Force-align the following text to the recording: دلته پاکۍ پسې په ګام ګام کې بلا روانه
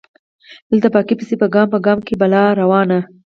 دلته 0.69 0.87
پاکۍ 0.93 1.15
پسې 1.19 1.35
په 1.41 1.47
ګام 1.53 1.69
ګام 1.85 1.99
کې 2.07 2.13
بلا 2.21 2.43
روانه 2.61 2.99